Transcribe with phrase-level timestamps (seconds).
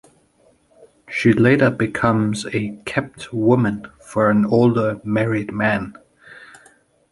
[1.11, 5.95] She later becomes a "kept woman" for an older, married man.